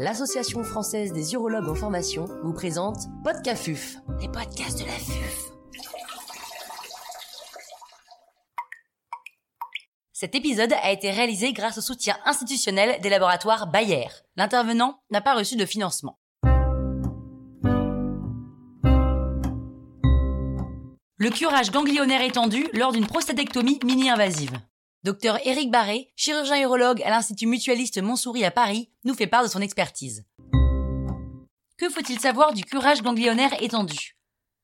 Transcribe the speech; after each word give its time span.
l'Association 0.00 0.64
française 0.64 1.12
des 1.12 1.34
urologues 1.34 1.68
en 1.68 1.74
formation 1.74 2.26
vous 2.42 2.54
présente 2.54 2.96
Podcafuf, 3.22 3.96
les 4.18 4.28
podcasts 4.28 4.80
de 4.80 4.86
la 4.86 4.92
FUF. 4.92 5.50
Cet 10.12 10.34
épisode 10.34 10.72
a 10.72 10.90
été 10.90 11.10
réalisé 11.10 11.52
grâce 11.52 11.76
au 11.76 11.82
soutien 11.82 12.16
institutionnel 12.24 12.98
des 13.02 13.10
laboratoires 13.10 13.70
Bayer. 13.70 14.08
L'intervenant 14.36 15.00
n'a 15.10 15.20
pas 15.20 15.34
reçu 15.34 15.56
de 15.56 15.66
financement. 15.66 16.18
Le 21.18 21.28
curage 21.28 21.70
ganglionnaire 21.70 22.22
étendu 22.22 22.66
lors 22.72 22.92
d'une 22.92 23.06
prostatectomie 23.06 23.78
mini-invasive. 23.84 24.58
Docteur 25.02 25.38
Éric 25.46 25.70
Barré, 25.70 26.12
chirurgien 26.14 26.60
urologue 26.60 27.02
à 27.04 27.08
l'Institut 27.08 27.46
mutualiste 27.46 28.02
Montsouris 28.02 28.44
à 28.44 28.50
Paris, 28.50 28.90
nous 29.06 29.14
fait 29.14 29.26
part 29.26 29.42
de 29.42 29.48
son 29.48 29.62
expertise. 29.62 30.26
Que 31.78 31.88
faut-il 31.88 32.20
savoir 32.20 32.52
du 32.52 32.64
curage 32.64 33.00
ganglionnaire 33.00 33.62
étendu? 33.62 34.18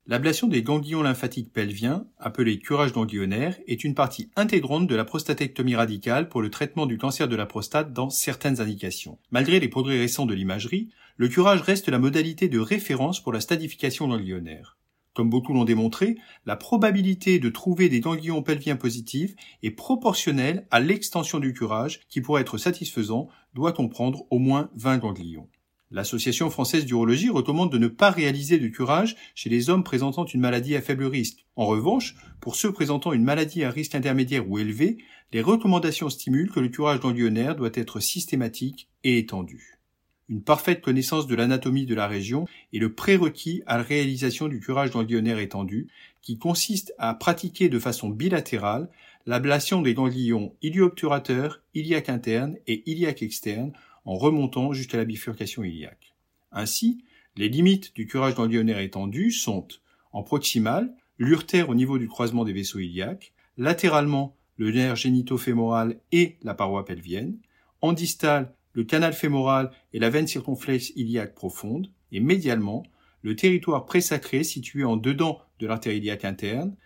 L'ablation 0.04 0.46
des 0.46 0.62
ganglions 0.62 1.00
lymphatiques 1.00 1.54
pelviens, 1.54 2.06
appelé 2.18 2.58
curage 2.58 2.92
ganglionnaire, 2.92 3.56
est 3.66 3.82
une 3.82 3.94
partie 3.94 4.30
intégrante 4.36 4.86
de 4.86 4.94
la 4.94 5.06
prostatectomie 5.06 5.74
radicale 5.74 6.28
pour 6.28 6.42
le 6.42 6.50
traitement 6.50 6.84
du 6.84 6.98
cancer 6.98 7.28
de 7.28 7.36
la 7.36 7.46
prostate 7.46 7.94
dans 7.94 8.10
certaines 8.10 8.60
indications. 8.60 9.18
Malgré 9.30 9.58
les 9.58 9.68
progrès 9.68 9.98
récents 9.98 10.27
de 10.27 10.34
l'imagerie, 10.34 10.91
le 11.16 11.28
curage 11.28 11.62
reste 11.62 11.88
la 11.88 11.98
modalité 11.98 12.50
de 12.50 12.58
référence 12.58 13.22
pour 13.22 13.32
la 13.32 13.41
stadification 13.41 14.06
ganglionnaire. 14.06 14.77
Comme 15.16 15.30
beaucoup 15.30 15.55
l'ont 15.55 15.65
démontré, 15.65 16.19
la 16.45 16.56
probabilité 16.56 17.38
de 17.38 17.48
trouver 17.48 17.88
des 17.88 18.01
ganglions 18.01 18.43
pelviens 18.43 18.77
positifs 18.77 19.34
est 19.62 19.70
proportionnelle 19.70 20.66
à 20.70 20.79
l'extension 20.79 21.39
du 21.39 21.55
curage 21.55 22.01
qui, 22.11 22.20
pour 22.20 22.39
être 22.39 22.59
satisfaisant, 22.59 23.29
doit 23.55 23.73
comprendre 23.73 24.27
au 24.29 24.39
moins 24.39 24.69
20 24.77 24.98
ganglions. 24.98 25.48
L'Association 25.91 26.50
française 26.50 26.84
d'urologie 26.84 27.31
recommande 27.31 27.73
de 27.73 27.78
ne 27.78 27.89
pas 27.89 28.11
réaliser 28.11 28.58
de 28.58 28.69
curage 28.69 29.17
chez 29.34 29.48
les 29.48 29.70
hommes 29.70 29.84
présentant 29.84 30.27
une 30.27 30.41
maladie 30.41 30.77
à 30.77 30.83
faible 30.83 31.06
risque. 31.06 31.47
En 31.56 31.64
revanche, 31.64 32.14
pour 32.42 32.55
ceux 32.55 32.73
présentant 32.73 33.14
une 33.14 33.25
maladie 33.25 33.64
à 33.64 33.70
risque 33.70 33.95
intermédiaire 33.95 34.47
ou 34.47 34.58
élevé, 34.58 34.98
les 35.33 35.41
recommandations 35.41 36.11
stimulent 36.11 36.53
que 36.53 36.61
le 36.61 36.69
curage 36.69 37.01
ganglionnaire 37.01 37.56
doit 37.56 37.70
être 37.73 38.01
systématique 38.01 38.91
et 39.03 39.17
étendu. 39.17 39.75
Une 40.28 40.42
parfaite 40.42 40.80
connaissance 40.80 41.28
de 41.28 41.36
l'anatomie 41.36 41.86
de 41.86 41.94
la 41.94 42.08
région 42.08 42.46
est 42.72 42.78
le 42.78 42.92
prérequis 42.92 43.62
à 43.66 43.77
la 43.77 43.84
réalisation 43.84 44.48
du 44.48 44.58
curage 44.58 44.91
ganglionnaire 44.91 45.38
étendu, 45.38 45.88
qui 46.20 46.36
consiste 46.36 46.92
à 46.98 47.14
pratiquer 47.14 47.68
de 47.68 47.78
façon 47.78 48.08
bilatérale 48.08 48.88
l'ablation 49.27 49.83
des 49.83 49.94
ganglions 49.94 50.52
ilio-obturateurs, 50.62 51.62
iliaque 51.74 52.08
interne 52.08 52.56
et 52.66 52.83
iliaque 52.91 53.22
externe 53.22 53.72
en 54.05 54.14
remontant 54.14 54.72
jusqu'à 54.72 54.96
la 54.96 55.05
bifurcation 55.05 55.62
iliaque. 55.62 56.14
Ainsi, 56.50 57.05
les 57.36 57.48
limites 57.48 57.94
du 57.94 58.06
curage 58.06 58.34
ganglionnaire 58.34 58.80
étendu 58.80 59.30
sont 59.30 59.68
en 60.12 60.22
proximal, 60.22 60.92
l'urtère 61.18 61.68
au 61.68 61.74
niveau 61.74 61.98
du 61.98 62.08
croisement 62.08 62.44
des 62.44 62.52
vaisseaux 62.52 62.78
iliaques, 62.78 63.33
latéralement, 63.58 64.36
le 64.56 64.72
nerf 64.72 64.96
génitofémoral 64.96 66.00
et 66.12 66.36
la 66.42 66.55
paroi 66.55 66.84
pelvienne, 66.84 67.36
en 67.83 67.92
distal, 67.92 68.52
le 68.77 68.84
canal 68.84 69.14
fémoral 69.14 69.70
et 69.94 69.98
la 69.98 70.10
veine 70.10 70.27
circonflexe 70.27 70.92
iliaque 70.96 71.34
profonde, 71.34 71.91
et 72.12 72.20
médialement, 72.20 72.83
le 73.22 73.34
territoire 73.34 73.86
présacré 73.86 74.44
situé 74.44 74.84
en 74.84 74.98
dedans 74.98 75.41
de 75.60 75.66
l'artère 75.66 75.94
iliaque 75.94 76.27
interne, 76.27 76.77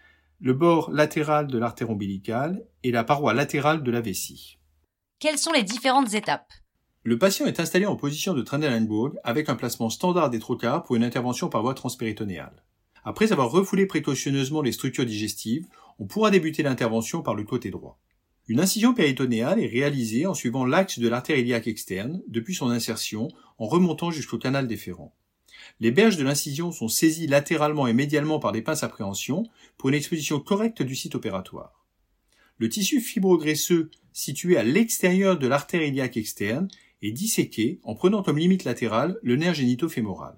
le 0.41 0.55
bord 0.55 0.93
latéral 0.93 1.49
de 1.49 1.59
l'artère 1.59 1.91
ombilicale 1.91 2.65
et 2.85 2.93
la 2.93 3.03
paroi 3.03 3.35
latérale 3.35 3.83
de 3.83 3.91
la 3.91 4.01
vessie. 4.01 4.59
Quelles 5.19 5.37
sont 5.37 5.53
les 5.53 5.65
différentes 5.65 6.15
étapes? 6.15 6.53
Le 7.03 7.19
patient 7.19 7.47
est 7.47 7.59
installé 7.59 7.87
en 7.87 7.97
position 7.97 8.35
de 8.35 8.43
Trendelenburg 8.43 9.17
avec 9.25 9.49
un 9.49 9.57
placement 9.57 9.91
standard 9.91 10.31
des 10.31 10.39
trocars 10.39 10.85
pour 10.85 10.95
une 10.95 11.05
intervention 11.05 11.49
par 11.49 11.63
voie 11.63 11.75
transpéritonéale. 11.75 12.63
Après 13.03 13.33
avoir 13.33 13.51
refoulé 13.51 13.87
précautionneusement 13.87 14.63
les 14.63 14.73
structures 14.73 15.07
digestives, 15.07 15.67
on 15.99 16.07
pourra 16.07 16.31
débuter 16.31 16.63
l'intervention 16.63 17.21
par 17.21 17.35
le 17.35 17.43
côté 17.43 17.71
droit. 17.71 17.99
Une 18.51 18.59
incision 18.59 18.95
péritonéale 18.95 19.61
est 19.61 19.69
réalisée 19.69 20.27
en 20.27 20.35
suivant 20.35 20.65
l'axe 20.65 20.99
de 20.99 21.07
l'artère 21.07 21.39
iliaque 21.39 21.69
externe 21.69 22.21
depuis 22.27 22.53
son 22.53 22.69
insertion 22.69 23.29
en 23.59 23.69
remontant 23.69 24.11
jusqu'au 24.11 24.39
canal 24.39 24.67
déférent. 24.67 25.15
Les 25.79 25.93
berges 25.93 26.17
de 26.17 26.25
l'incision 26.25 26.73
sont 26.73 26.89
saisies 26.89 27.29
latéralement 27.29 27.87
et 27.87 27.93
médialement 27.93 28.41
par 28.41 28.51
des 28.51 28.61
pinces 28.61 28.83
à 28.83 28.89
préhension 28.89 29.45
pour 29.79 29.91
une 29.91 29.95
exposition 29.95 30.41
correcte 30.41 30.83
du 30.83 30.97
site 30.97 31.15
opératoire. 31.15 31.87
Le 32.59 32.69
tissu 32.69 33.01
fibrograisseux 33.01 33.89
situé 34.13 34.57
à 34.57 34.65
l'extérieur 34.65 35.39
de 35.39 35.47
l'artère 35.47 35.85
iliaque 35.85 36.17
externe 36.17 36.67
est 37.03 37.13
disséqué 37.13 37.79
en 37.85 37.95
prenant 37.95 38.25
comme 38.25 38.39
limite 38.39 38.65
latérale 38.65 39.17
le 39.23 39.37
nerf 39.37 39.55
génitofémoral. 39.55 40.37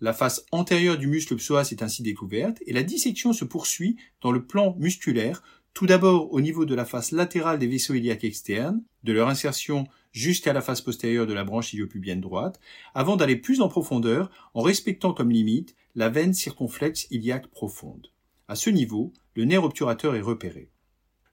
La 0.00 0.12
face 0.12 0.46
antérieure 0.52 0.96
du 0.96 1.08
muscle 1.08 1.34
psoas 1.34 1.68
est 1.72 1.82
ainsi 1.82 2.04
découverte 2.04 2.58
et 2.66 2.72
la 2.72 2.84
dissection 2.84 3.32
se 3.32 3.44
poursuit 3.44 3.96
dans 4.20 4.30
le 4.30 4.44
plan 4.46 4.76
musculaire 4.78 5.42
tout 5.74 5.86
d'abord 5.86 6.32
au 6.32 6.40
niveau 6.40 6.64
de 6.64 6.74
la 6.74 6.84
face 6.84 7.12
latérale 7.12 7.58
des 7.58 7.66
vaisseaux 7.66 7.94
iliaques 7.94 8.24
externes, 8.24 8.82
de 9.04 9.12
leur 9.12 9.28
insertion 9.28 9.86
jusqu'à 10.12 10.52
la 10.52 10.60
face 10.60 10.82
postérieure 10.82 11.26
de 11.26 11.32
la 11.32 11.44
branche 11.44 11.72
iliopubienne 11.72 12.20
droite, 12.20 12.60
avant 12.94 13.16
d'aller 13.16 13.36
plus 13.36 13.60
en 13.60 13.68
profondeur 13.68 14.30
en 14.54 14.62
respectant 14.62 15.14
comme 15.14 15.30
limite 15.30 15.74
la 15.94 16.08
veine 16.08 16.34
circonflexe 16.34 17.06
iliaque 17.10 17.48
profonde. 17.48 18.08
À 18.48 18.54
ce 18.54 18.70
niveau, 18.70 19.12
le 19.34 19.44
nerf 19.44 19.64
obturateur 19.64 20.14
est 20.14 20.20
repéré. 20.20 20.70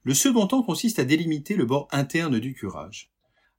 Le 0.04 0.14
second 0.14 0.48
temps 0.48 0.64
consiste 0.64 1.00
à 1.00 1.04
délimiter 1.04 1.56
le 1.56 1.66
bord 1.66 1.90
interne 1.92 2.40
du 2.40 2.54
curage. 2.54 3.12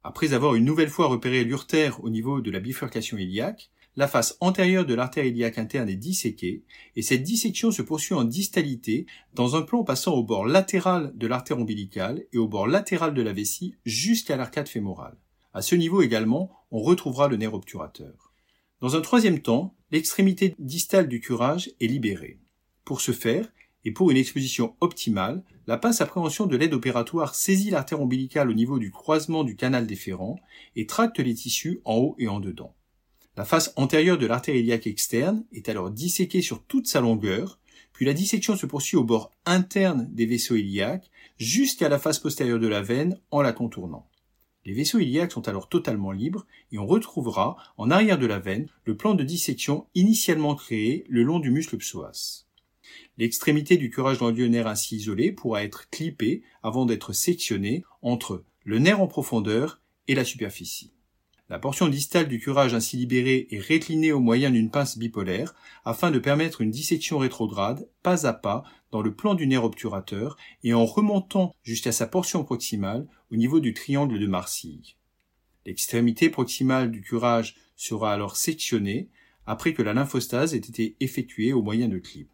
Après 0.03 0.33
avoir 0.33 0.55
une 0.55 0.65
nouvelle 0.65 0.89
fois 0.89 1.09
repéré 1.09 1.45
l'urtère 1.45 2.03
au 2.03 2.09
niveau 2.09 2.41
de 2.41 2.51
la 2.51 2.61
bifurcation 2.61 3.19
iliaque, 3.19 3.71
la 3.97 4.09
face 4.09 4.37
antérieure 4.41 4.87
de 4.87 4.95
l'artère 4.95 5.25
iliaque 5.25 5.59
interne 5.59 5.89
est 5.89 5.97
disséquée, 5.97 6.65
et 6.97 7.03
cette 7.03 7.23
dissection 7.23 7.71
se 7.71 7.83
poursuit 7.83 8.15
en 8.15 8.25
distalité 8.25 9.07
dans 9.35 9.57
un 9.57 9.63
plan 9.63 9.85
passant 9.85 10.15
au 10.15 10.23
bord 10.23 10.47
latéral 10.47 11.13
de 11.17 11.27
l'artère 11.27 11.59
ombilicale 11.59 12.25
et 12.33 12.39
au 12.39 12.49
bord 12.49 12.67
latéral 12.67 13.15
de 13.15 13.23
la 13.23 13.33
vessie 13.33 13.75
jusqu'à 13.85 14.37
l'arcade 14.37 14.69
fémorale. 14.69 15.19
À 15.53 15.63
ce 15.63 15.75
niveau 15.75 16.03
également, 16.03 16.53
on 16.71 16.81
retrouvera 16.81 17.29
le 17.29 17.37
nerf 17.37 17.55
obturateur. 17.55 18.33
Dans 18.81 18.97
un 18.97 19.01
troisième 19.01 19.41
temps, 19.41 19.75
l'extrémité 19.91 20.55
distale 20.59 21.09
du 21.09 21.21
curage 21.21 21.73
est 21.81 21.87
libérée. 21.87 22.39
Pour 22.85 23.01
ce 23.01 23.13
faire, 23.13 23.51
et 23.85 23.93
pour 23.93 24.11
une 24.11 24.17
exposition 24.17 24.77
optimale, 24.81 25.43
la 25.67 25.79
pince 25.79 26.01
appréhension 26.01 26.47
de 26.47 26.57
l'aide 26.57 26.75
opératoire 26.75 27.35
saisit 27.35 27.71
l'artère 27.71 28.01
ombilicale 28.01 28.51
au 28.51 28.55
niveau 28.55 28.79
du 28.79 28.91
croisement 28.91 29.45
du 29.45 29.57
canal 29.57 29.87
déférent 29.87 30.39
et 30.77 30.87
tracte 30.87 31.19
les 31.19 31.35
tissus 31.35 31.81
en 31.85 31.97
haut 31.97 32.17
et 32.19 32.29
en 32.29 32.41
dedans. 32.41 32.75
La 33.37 33.45
face 33.45 33.73
antérieure 33.77 34.19
de 34.19 34.27
l'artère 34.27 34.57
iliaque 34.57 34.87
externe 34.87 35.45
est 35.53 35.69
alors 35.69 35.91
disséquée 35.91 36.43
sur 36.43 36.65
toute 36.65 36.89
sa 36.89 37.01
longueur, 37.01 37.59
puis 37.93 38.05
la 38.05 38.13
dissection 38.13 38.57
se 38.57 38.67
poursuit 38.67 38.97
au 38.97 39.05
bord 39.05 39.31
interne 39.47 40.09
des 40.11 40.27
vaisseaux 40.27 40.57
iliaques 40.57 41.11
jusqu'à 41.39 41.89
la 41.89 41.99
face 41.99 42.19
postérieure 42.19 42.59
de 42.59 42.67
la 42.67 42.83
veine 42.83 43.21
en 43.31 43.41
la 43.41 43.53
contournant. 43.53 44.09
Les 44.67 44.75
vaisseaux 44.75 44.99
iliaques 44.99 45.33
sont 45.33 45.49
alors 45.49 45.69
totalement 45.69 46.13
libres 46.13 46.47
et 46.71 46.79
on 46.79 46.87
retrouvera 46.87 47.57
en 47.79 47.91
arrière 47.91 48.19
de 48.19 48.27
la 48.27 48.39
veine 48.39 48.69
le 48.85 48.97
plan 48.97 49.15
de 49.15 49.25
dissection 49.25 49.87
initialement 49.95 50.55
créé 50.55 51.07
le 51.09 51.23
long 51.23 51.39
du 51.39 51.51
muscle 51.51 51.79
psoas. 51.79 52.45
L'extrémité 53.17 53.77
du 53.77 53.91
curage 53.91 54.19
ganglionnaire 54.19 54.67
ainsi 54.67 54.97
isolé 54.97 55.33
pourra 55.33 55.63
être 55.63 55.89
clippée 55.91 56.43
avant 56.63 56.85
d'être 56.85 57.13
sectionnée 57.13 57.85
entre 58.03 58.45
le 58.65 58.79
nerf 58.79 59.01
en 59.01 59.07
profondeur 59.07 59.81
et 60.09 60.15
la 60.15 60.25
superficie. 60.25 60.93
La 61.51 61.59
portion 61.59 61.89
distale 61.89 62.29
du 62.29 62.39
curage 62.39 62.75
ainsi 62.75 62.97
libérée 62.97 63.49
est 63.51 63.59
réclinée 63.59 64.13
au 64.13 64.21
moyen 64.21 64.53
d'une 64.53 64.71
pince 64.71 64.97
bipolaire 64.97 65.53
afin 65.85 66.13
de 66.13 66.21
permettre 66.21 66.61
une 66.61 66.71
dissection 66.71 67.19
rétrograde 67.19 67.89
pas 68.05 68.29
à 68.29 68.33
pas 68.33 68.63
dans 68.93 69.03
le 69.03 69.13
plan 69.13 69.35
du 69.35 69.49
nerf 69.49 69.65
obturateur 69.65 70.37
et 70.63 70.75
en 70.75 70.87
remontant 70.87 71.57
jusqu'à 71.65 71.91
sa 71.91 72.07
portion 72.07 72.45
proximale 72.45 73.09
au 73.33 73.37
niveau 73.37 73.59
du 73.59 73.75
triangle 73.75 74.21
de 74.21 74.27
Marcille. 74.29 74.95
L'extrémité 75.67 76.31
proximale 76.31 76.93
du 76.93 77.03
curage 77.03 77.57
sera 77.75 78.13
alors 78.13 78.37
sectionnée 78.37 79.09
après 79.45 79.75
que 79.75 79.83
la 79.83 79.93
lymphostase 79.93 80.55
ait 80.55 80.59
été 80.59 80.95
effectuée 81.01 81.53
au 81.53 81.63
moyen 81.63 81.89
de 81.89 81.99
clips. 81.99 82.31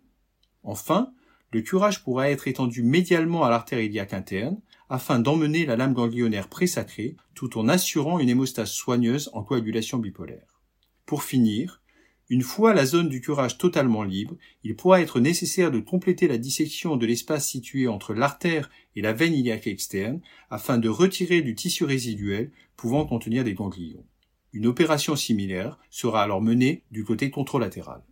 Enfin, 0.62 1.11
le 1.52 1.62
curage 1.62 2.05
pourra 2.05 2.29
être 2.29 2.49
étendu 2.49 2.82
médialement 2.82 3.44
à 3.44 3.50
l'artère 3.50 3.81
iliaque 3.81 4.12
interne 4.12 4.61
afin 4.88 5.19
d'emmener 5.19 5.67
la 5.67 5.77
lame 5.77 5.94
ganglionnaire 5.94 6.49
présacrée 6.49 7.17
tout 7.35 7.59
en 7.59 7.69
assurant 7.69 8.19
une 8.19 8.29
hémostase 8.29 8.71
soigneuse 8.71 9.31
en 9.33 9.43
coagulation 9.43 9.99
bipolaire. 9.99 10.61
Pour 11.05 11.23
finir, 11.23 11.83
une 12.29 12.43
fois 12.43 12.75
la 12.75 12.87
zone 12.87 13.09
du 13.09 13.21
curage 13.21 13.56
totalement 13.56 14.03
libre, 14.03 14.37
il 14.65 14.75
pourra 14.75 15.00
être 15.00 15.21
nécessaire 15.21 15.71
de 15.71 15.79
compléter 15.79 16.27
la 16.27 16.38
dissection 16.38 16.97
de 16.97 17.06
l'espace 17.06 17.49
situé 17.49 17.87
entre 17.87 18.15
l'artère 18.15 18.69
et 18.97 19.03
la 19.03 19.12
veine 19.12 19.35
iliaque 19.35 19.69
externe 19.69 20.21
afin 20.50 20.79
de 20.79 20.88
retirer 20.88 21.41
du 21.43 21.55
tissu 21.55 21.85
résiduel 21.85 22.50
pouvant 22.77 23.06
contenir 23.06 23.44
des 23.44 23.55
ganglions. 23.55 24.05
Une 24.53 24.67
opération 24.67 25.15
similaire 25.15 25.79
sera 25.91 26.23
alors 26.23 26.43
menée 26.43 26.83
du 26.91 27.05
côté 27.05 27.31
controlatéral. 27.31 28.03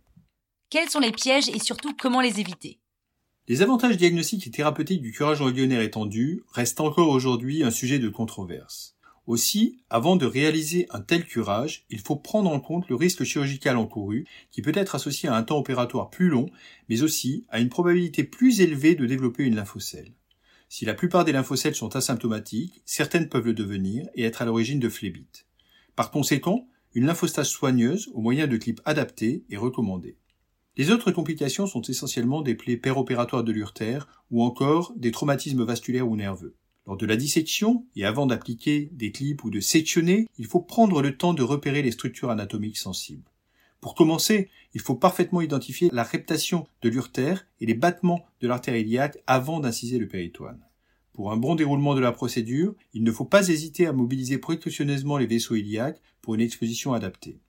Quels 0.69 0.89
sont 0.89 0.99
les 0.99 1.11
pièges 1.11 1.49
et 1.49 1.59
surtout 1.59 1.93
comment 1.99 2.21
les 2.21 2.39
éviter? 2.39 2.79
Les 3.47 3.61
avantages 3.61 3.97
diagnostiques 3.97 4.47
et 4.47 4.51
thérapeutiques 4.51 5.03
du 5.03 5.11
curage 5.11 5.39
ganglionnaire 5.39 5.81
étendu 5.81 6.41
restent 6.51 6.81
encore 6.81 7.09
aujourd'hui 7.09 7.63
un 7.63 7.69
sujet 7.69 7.99
de 7.99 8.09
controverse. 8.09 8.95
Aussi, 9.27 9.79
avant 9.89 10.15
de 10.15 10.25
réaliser 10.25 10.87
un 10.89 11.01
tel 11.01 11.25
curage, 11.25 11.85
il 11.89 11.99
faut 11.99 12.15
prendre 12.15 12.49
en 12.49 12.59
compte 12.59 12.89
le 12.89 12.95
risque 12.95 13.23
chirurgical 13.23 13.77
encouru, 13.77 14.25
qui 14.51 14.61
peut 14.61 14.71
être 14.75 14.95
associé 14.95 15.29
à 15.29 15.35
un 15.35 15.43
temps 15.43 15.59
opératoire 15.59 16.09
plus 16.09 16.29
long, 16.29 16.49
mais 16.89 17.03
aussi 17.03 17.45
à 17.49 17.59
une 17.59 17.69
probabilité 17.69 18.23
plus 18.23 18.61
élevée 18.61 18.95
de 18.95 19.05
développer 19.05 19.43
une 19.43 19.55
lymphocèle. 19.55 20.13
Si 20.67 20.85
la 20.85 20.95
plupart 20.95 21.23
des 21.23 21.31
lymphocèles 21.31 21.75
sont 21.75 21.95
asymptomatiques, 21.95 22.81
certaines 22.85 23.29
peuvent 23.29 23.45
le 23.45 23.53
devenir 23.53 24.07
et 24.15 24.23
être 24.23 24.41
à 24.41 24.45
l'origine 24.45 24.79
de 24.79 24.89
phlébites. 24.89 25.45
Par 25.95 26.09
conséquent, 26.09 26.67
une 26.95 27.05
lymphostase 27.05 27.47
soigneuse 27.47 28.09
au 28.13 28.21
moyen 28.21 28.47
de 28.47 28.57
clips 28.57 28.81
adaptés 28.85 29.43
est 29.51 29.57
recommandée. 29.57 30.17
Les 30.77 30.91
autres 30.91 31.11
complications 31.11 31.67
sont 31.67 31.81
essentiellement 31.81 32.41
des 32.41 32.55
plaies 32.55 32.75
péropératoires 32.75 33.45
de 33.45 33.53
l'urtère 33.53 34.23
ou 34.29 34.43
encore 34.43 34.93
des 34.97 35.11
traumatismes 35.11 35.63
vasculaires 35.63 36.09
ou 36.09 36.17
nerveux. 36.17 36.55
Lors 36.85 36.97
de 36.97 37.05
la 37.05 37.15
dissection, 37.15 37.85
et 37.95 38.05
avant 38.05 38.25
d'appliquer 38.25 38.89
des 38.91 39.11
clips 39.11 39.43
ou 39.43 39.49
de 39.49 39.61
sectionner, 39.61 40.27
il 40.37 40.45
faut 40.45 40.59
prendre 40.59 41.01
le 41.01 41.17
temps 41.17 41.33
de 41.33 41.43
repérer 41.43 41.81
les 41.81 41.91
structures 41.91 42.29
anatomiques 42.29 42.77
sensibles. 42.77 43.31
Pour 43.79 43.95
commencer, 43.95 44.49
il 44.73 44.81
faut 44.81 44.95
parfaitement 44.95 45.41
identifier 45.41 45.89
la 45.93 46.03
reptation 46.03 46.67
de 46.81 46.89
l'urtère 46.89 47.47
et 47.61 47.65
les 47.65 47.73
battements 47.73 48.25
de 48.41 48.47
l'artère 48.47 48.75
iliaque 48.75 49.17
avant 49.27 49.61
d'inciser 49.61 49.97
le 49.97 50.07
péritoine. 50.07 50.59
Pour 51.13 51.31
un 51.31 51.37
bon 51.37 51.55
déroulement 51.55 51.95
de 51.95 52.01
la 52.01 52.11
procédure, 52.11 52.75
il 52.93 53.03
ne 53.03 53.11
faut 53.11 53.25
pas 53.25 53.47
hésiter 53.47 53.87
à 53.87 53.93
mobiliser 53.93 54.37
précautionneusement 54.37 55.17
les 55.17 55.27
vaisseaux 55.27 55.55
iliaques 55.55 56.01
pour 56.21 56.35
une 56.35 56.41
exposition 56.41 56.93
adaptée. 56.93 57.39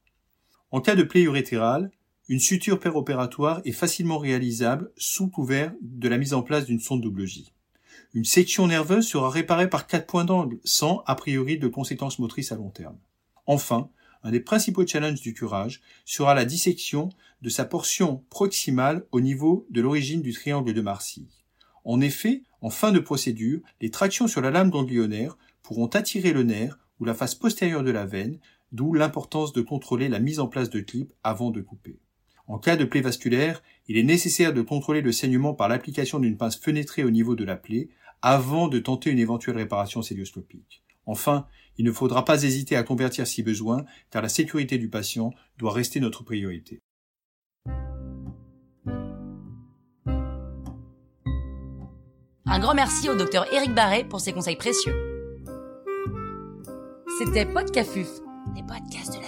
En 0.71 0.81
cas 0.81 0.95
de 0.95 1.03
plaie 1.03 1.23
urétérale, 1.23 1.91
une 2.29 2.41
suture 2.41 2.81
péropératoire 2.81 3.61
est 3.65 3.73
facilement 3.73 4.19
réalisable 4.19 4.91
sous 4.97 5.29
couvert 5.29 5.73
de 5.81 6.09
la 6.09 6.19
mise 6.19 6.35
en 6.35 6.43
place 6.43 6.67
d'une 6.67 6.81
sonde 6.81 7.01
double 7.01 7.25
J. 7.25 7.53
Une 8.15 8.25
section 8.25 8.67
nerveuse 8.67 9.07
sera 9.07 9.31
réparée 9.31 9.71
par 9.71 9.87
quatre 9.87 10.07
points 10.07 10.25
d'angle, 10.25 10.59
sans 10.65 11.05
a 11.07 11.15
priori 11.15 11.57
de 11.59 11.69
conséquences 11.69 12.19
motrices 12.19 12.51
à 12.51 12.57
long 12.57 12.71
terme. 12.71 12.99
Enfin, 13.47 13.91
un 14.25 14.33
des 14.33 14.41
principaux 14.41 14.85
challenges 14.85 15.21
du 15.21 15.35
curage 15.35 15.83
sera 16.05 16.35
la 16.35 16.45
dissection 16.45 17.11
de 17.43 17.49
sa 17.49 17.65
portion 17.65 18.25
proximale 18.29 19.07
au 19.13 19.21
niveau 19.21 19.65
de 19.71 19.81
l'origine 19.81 20.23
du 20.23 20.33
triangle 20.33 20.75
de 20.75 20.81
Marcy. 20.81 21.29
En 21.85 22.01
effet, 22.01 22.43
en 22.61 22.71
fin 22.71 22.91
de 22.91 22.99
procédure, 22.99 23.61
les 23.81 23.93
tractions 23.93 24.27
sur 24.27 24.41
la 24.41 24.51
lame 24.51 24.71
ganglionnaire 24.71 25.39
pourront 25.63 25.87
attirer 25.87 26.33
le 26.33 26.43
nerf 26.43 26.77
ou 26.99 27.05
la 27.05 27.15
face 27.15 27.37
postérieure 27.37 27.85
de 27.85 27.93
la 27.93 28.05
veine, 28.07 28.41
d'où 28.73 28.95
l'importance 28.95 29.53
de 29.53 29.61
contrôler 29.61 30.09
la 30.09 30.19
mise 30.19 30.41
en 30.41 30.49
place 30.49 30.71
de 30.71 30.81
clips 30.81 31.13
avant 31.23 31.53
de 31.53 31.61
couper. 31.61 32.01
En 32.49 32.59
cas 32.59 32.77
de 32.77 32.85
plaie 32.85 33.01
vasculaire, 33.01 33.63
il 33.89 33.97
est 33.97 34.05
nécessaire 34.05 34.53
de 34.53 34.63
contrôler 34.63 35.01
le 35.01 35.13
saignement 35.13 35.55
par 35.55 35.69
l'application 35.69 36.19
d'une 36.19 36.37
pince 36.37 36.57
fenêtrée 36.57 37.05
au 37.05 37.11
niveau 37.11 37.35
de 37.35 37.45
la 37.45 37.57
plaie 37.57 37.89
avant 38.23 38.69
de 38.69 38.79
tenter 38.79 39.11
une 39.11 39.19
éventuelle 39.19 39.57
réparation 39.57 40.03
célioscopique. 40.03 40.83
Enfin, 41.07 41.47
il 41.79 41.85
ne 41.85 41.93
faudra 41.93 42.25
pas 42.25 42.43
hésiter 42.43 42.77
à 42.77 42.83
convertir 42.83 43.27
si 43.27 43.43
besoin, 43.43 43.85
car 44.11 44.23
la 44.23 44.29
sécurité 44.29 44.79
du 44.79 44.89
patient 44.89 45.33
doit 45.59 45.73
rester 45.73 46.01
notre 46.01 46.25
priorité. 46.25 46.81
Un 52.49 52.59
grand 52.61 52.75
merci 52.75 53.11
au 53.11 53.17
docteur 53.17 53.53
Éric 53.53 53.75
Barret 53.75 54.05
pour 54.05 54.21
ses 54.21 54.33
conseils 54.33 54.57
précieux. 54.57 54.95
C'était 57.19 57.45
Podcafuf, 57.45 58.09
les 58.55 58.63
podcasts 58.63 59.15
de 59.15 59.21
la. 59.21 59.26